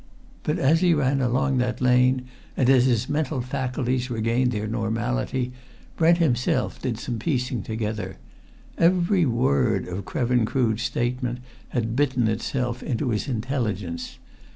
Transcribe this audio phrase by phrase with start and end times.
[0.41, 2.23] But as he ran along that lane,
[2.57, 5.51] and as his mental faculties regained their normality
[5.95, 8.17] Brent himself did some piecing together.
[8.79, 11.37] Every word of Krevin Crood's statement
[11.69, 14.17] had bitten itself into his intelligence.